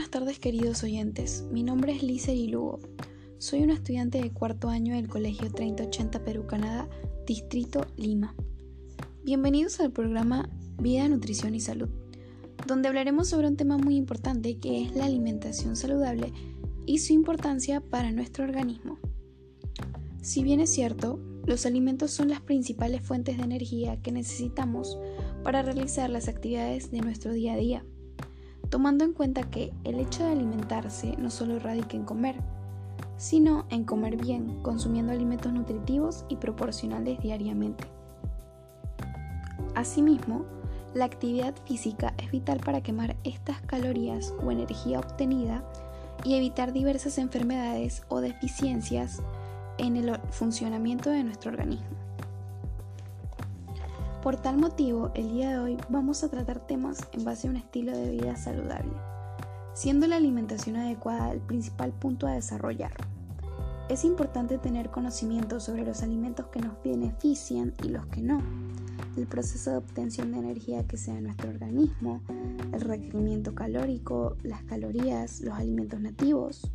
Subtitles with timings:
[0.00, 2.80] buenas tardes queridos oyentes, mi nombre es Lizer Lugo.
[3.36, 6.88] Soy una estudiante de cuarto año del Colegio 3080 Perú Canadá,
[7.26, 8.34] Distrito Lima.
[9.24, 11.90] Bienvenidos al programa Vida, Nutrición y Salud,
[12.66, 16.32] donde hablaremos sobre un tema muy importante que es la alimentación saludable
[16.86, 18.98] y su importancia para nuestro organismo.
[20.22, 24.98] Si bien es cierto, los alimentos son las principales fuentes de energía que necesitamos
[25.44, 27.84] para realizar las actividades de nuestro día a día
[28.70, 32.36] tomando en cuenta que el hecho de alimentarse no solo radica en comer,
[33.16, 37.84] sino en comer bien, consumiendo alimentos nutritivos y proporcionales diariamente.
[39.74, 40.46] Asimismo,
[40.94, 45.62] la actividad física es vital para quemar estas calorías o energía obtenida
[46.24, 49.20] y evitar diversas enfermedades o deficiencias
[49.78, 51.99] en el funcionamiento de nuestro organismo.
[54.22, 57.56] Por tal motivo, el día de hoy vamos a tratar temas en base a un
[57.56, 58.92] estilo de vida saludable,
[59.72, 62.92] siendo la alimentación adecuada el principal punto a desarrollar.
[63.88, 68.42] Es importante tener conocimiento sobre los alimentos que nos benefician y los que no,
[69.16, 72.20] el proceso de obtención de energía que sea nuestro organismo,
[72.74, 76.70] el requerimiento calórico, las calorías, los alimentos nativos,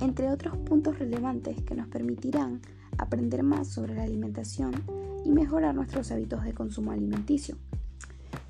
[0.00, 2.60] entre otros puntos relevantes que nos permitirán
[2.98, 7.56] aprender más sobre la alimentación y mejorar nuestros hábitos de consumo alimenticio.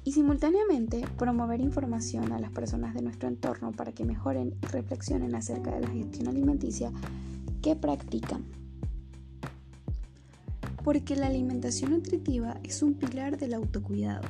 [0.05, 5.34] Y simultáneamente promover información a las personas de nuestro entorno para que mejoren y reflexionen
[5.34, 6.92] acerca de la gestión alimenticia
[7.62, 8.45] que practican.
[10.83, 14.28] Porque la alimentación nutritiva es un pilar del autocuidado.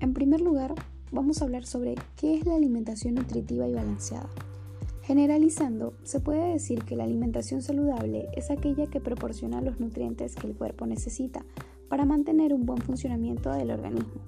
[0.00, 0.74] En primer lugar,
[1.12, 4.28] vamos a hablar sobre qué es la alimentación nutritiva y balanceada.
[5.08, 10.46] Generalizando, se puede decir que la alimentación saludable es aquella que proporciona los nutrientes que
[10.46, 11.46] el cuerpo necesita
[11.88, 14.20] para mantener un buen funcionamiento del organismo,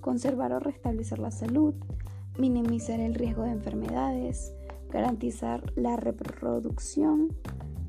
[0.00, 1.74] conservar o restablecer la salud,
[2.38, 4.54] minimizar el riesgo de enfermedades,
[4.88, 7.36] garantizar la reproducción,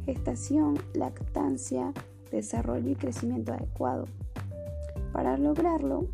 [0.03, 1.94] gestación, lactancia,
[2.29, 4.03] desarrollo y crecimiento adecuado.
[5.13, 6.09] Para lograrlo,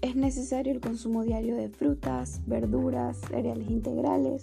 [0.00, 4.42] es necesario el consumo diario de frutas, verduras, cereales integrales,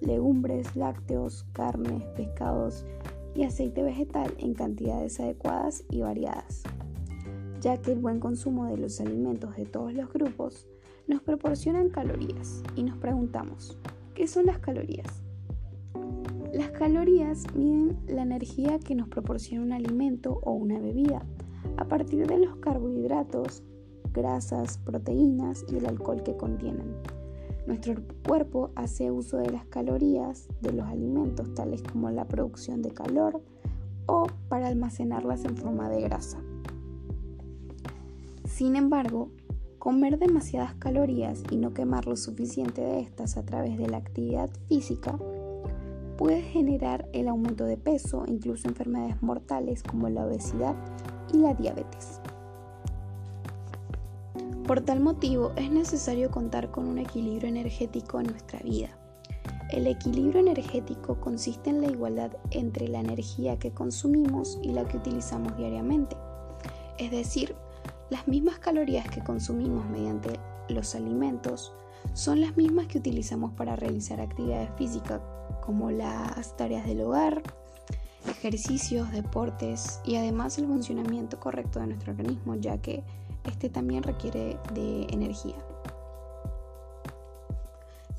[0.00, 2.84] legumbres, lácteos, carnes, pescados
[3.34, 6.62] y aceite vegetal en cantidades adecuadas y variadas,
[7.60, 10.66] ya que el buen consumo de los alimentos de todos los grupos
[11.06, 13.78] nos proporcionan calorías y nos preguntamos,
[14.14, 15.22] ¿qué son las calorías?
[16.52, 21.22] Las calorías miden la energía que nos proporciona un alimento o una bebida
[21.76, 23.62] a partir de los carbohidratos,
[24.12, 26.96] grasas, proteínas y el alcohol que contienen.
[27.66, 32.92] Nuestro cuerpo hace uso de las calorías de los alimentos, tales como la producción de
[32.92, 33.42] calor
[34.06, 36.38] o para almacenarlas en forma de grasa.
[38.44, 39.30] Sin embargo,
[39.80, 44.48] comer demasiadas calorías y no quemar lo suficiente de estas a través de la actividad
[44.68, 45.18] física
[46.16, 50.76] puede generar el aumento de peso, incluso enfermedades mortales como la obesidad
[51.32, 52.20] y la diabetes.
[54.66, 58.98] Por tal motivo es necesario contar con un equilibrio energético en nuestra vida.
[59.70, 64.96] El equilibrio energético consiste en la igualdad entre la energía que consumimos y la que
[64.96, 66.16] utilizamos diariamente.
[66.98, 67.54] Es decir,
[68.10, 70.30] las mismas calorías que consumimos mediante
[70.68, 71.72] los alimentos
[72.12, 75.20] son las mismas que utilizamos para realizar actividades físicas
[75.60, 77.40] como las tareas del hogar,
[78.28, 83.04] ejercicios, deportes y además el funcionamiento correcto de nuestro organismo, ya que
[83.46, 85.56] este también requiere de energía.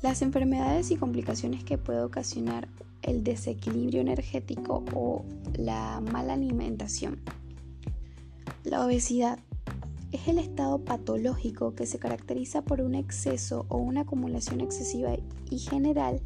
[0.02, 2.68] Las enfermedades y complicaciones que puede ocasionar
[3.02, 5.24] el desequilibrio energético o
[5.56, 7.20] la mala alimentación.
[8.64, 9.38] La obesidad
[10.12, 15.10] es el estado patológico que se caracteriza por un exceso o una acumulación excesiva
[15.50, 16.20] y general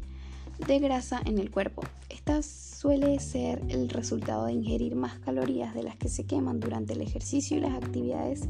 [0.67, 1.83] de grasa en el cuerpo.
[2.09, 6.93] Esta suele ser el resultado de ingerir más calorías de las que se queman durante
[6.93, 8.47] el ejercicio y las actividades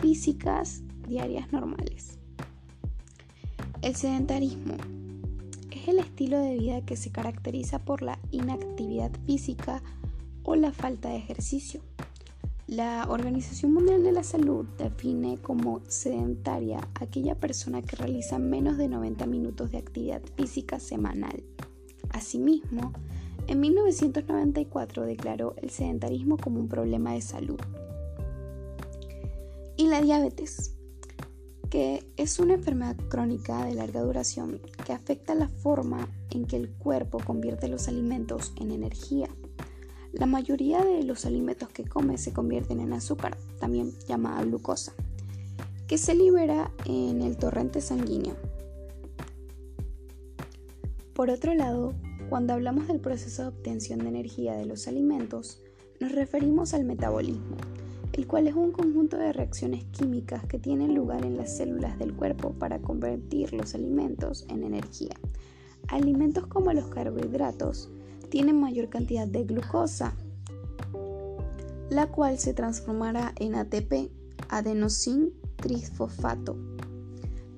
[0.00, 2.18] físicas diarias normales.
[3.82, 4.74] El sedentarismo
[5.70, 9.82] es el estilo de vida que se caracteriza por la inactividad física
[10.42, 11.80] o la falta de ejercicio.
[12.66, 18.88] La Organización Mundial de la Salud define como sedentaria aquella persona que realiza menos de
[18.88, 21.42] 90 minutos de actividad física semanal.
[22.10, 22.92] Asimismo,
[23.48, 27.58] en 1994 declaró el sedentarismo como un problema de salud
[29.80, 30.74] y la diabetes,
[31.70, 36.68] que es una enfermedad crónica de larga duración que afecta la forma en que el
[36.68, 39.30] cuerpo convierte los alimentos en energía.
[40.12, 44.92] La mayoría de los alimentos que come se convierten en azúcar, también llamada glucosa,
[45.86, 48.36] que se libera en el torrente sanguíneo.
[51.14, 51.94] Por otro lado,
[52.28, 55.62] cuando hablamos del proceso de obtención de energía de los alimentos,
[56.00, 57.56] nos referimos al metabolismo,
[58.20, 62.12] el cual es un conjunto de reacciones químicas que tienen lugar en las células del
[62.12, 65.14] cuerpo para convertir los alimentos en energía.
[65.88, 67.90] Alimentos como los carbohidratos
[68.28, 70.14] tienen mayor cantidad de glucosa,
[71.88, 74.10] la cual se transformará en ATP,
[74.50, 76.58] adenosín trisfosfato,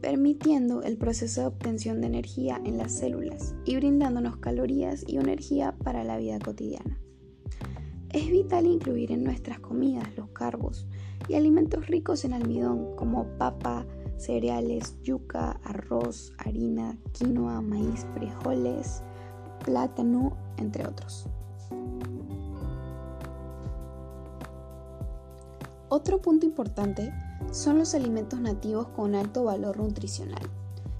[0.01, 5.75] permitiendo el proceso de obtención de energía en las células y brindándonos calorías y energía
[5.83, 7.02] para la vida cotidiana.
[8.13, 10.87] Es vital incluir en nuestras comidas los carbos
[11.29, 13.87] y alimentos ricos en almidón como papa,
[14.19, 19.03] cereales, yuca, arroz, harina, quinoa, maíz, frijoles,
[19.65, 21.27] plátano, entre otros.
[25.89, 27.15] Otro punto importante
[27.51, 30.43] son los alimentos nativos con alto valor nutricional.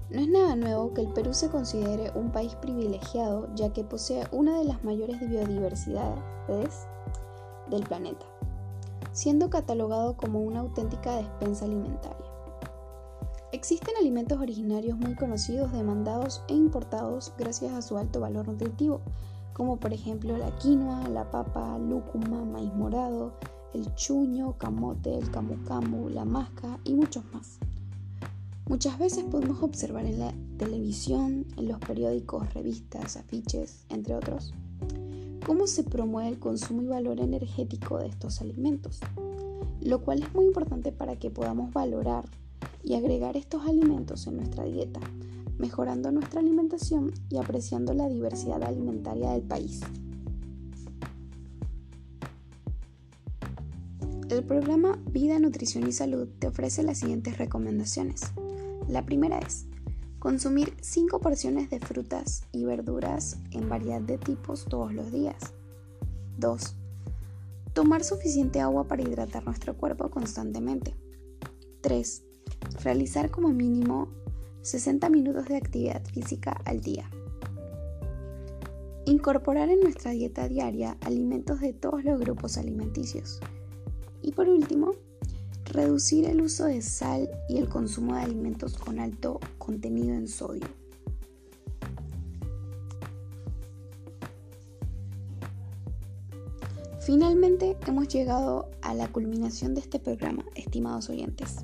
[0.09, 4.25] No es nada nuevo que el Perú se considere un país privilegiado ya que posee
[4.31, 6.87] una de las mayores biodiversidades
[7.75, 8.25] del planeta,
[9.11, 12.25] siendo catalogado como una auténtica despensa alimentaria.
[13.51, 19.01] Existen alimentos originarios muy conocidos, demandados e importados gracias a su alto valor nutritivo,
[19.53, 23.33] como por ejemplo la quinoa, la papa, lúcuma, maíz morado,
[23.73, 27.59] el chuño, camote, el camu camu, la masca y muchos más.
[28.67, 34.53] Muchas veces podemos observar en la televisión, en los periódicos, revistas, afiches, entre otros,
[35.45, 38.99] cómo se promueve el consumo y valor energético de estos alimentos,
[39.81, 42.25] lo cual es muy importante para que podamos valorar
[42.83, 44.99] y agregar estos alimentos en nuestra dieta,
[45.57, 49.81] mejorando nuestra alimentación y apreciando la diversidad alimentaria del país.
[54.29, 58.21] El programa Vida, Nutrición y Salud te ofrece las siguientes recomendaciones.
[58.87, 59.67] La primera es
[60.23, 65.35] consumir 5 porciones de frutas y verduras en variedad de tipos todos los días.
[66.37, 66.77] 2.
[67.73, 70.95] Tomar suficiente agua para hidratar nuestro cuerpo constantemente.
[71.81, 72.23] 3.
[72.85, 74.07] Realizar como mínimo
[74.61, 77.11] 60 minutos de actividad física al día.
[79.03, 83.41] Incorporar en nuestra dieta diaria alimentos de todos los grupos alimenticios.
[84.21, 84.93] Y por último,
[85.73, 90.67] reducir el uso de sal y el consumo de alimentos con alto contenido en sodio.
[97.01, 101.57] Finalmente hemos llegado a la culminación de este programa, estimados oyentes.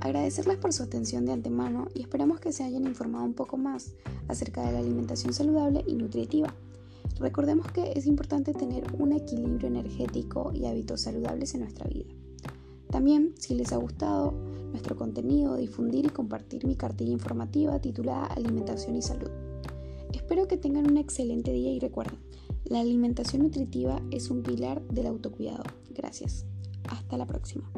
[0.00, 3.94] Agradecerles por su atención de antemano y esperamos que se hayan informado un poco más
[4.28, 6.54] acerca de la alimentación saludable y nutritiva.
[7.18, 12.14] Recordemos que es importante tener un equilibrio energético y hábitos saludables en nuestra vida.
[12.90, 14.32] También, si les ha gustado
[14.70, 19.30] nuestro contenido, difundir y compartir mi cartilla informativa titulada Alimentación y Salud.
[20.12, 22.18] Espero que tengan un excelente día y recuerden,
[22.64, 25.64] la alimentación nutritiva es un pilar del autocuidado.
[25.94, 26.46] Gracias.
[26.88, 27.70] Hasta la próxima.